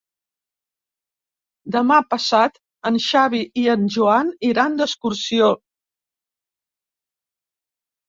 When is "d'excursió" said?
4.83-5.55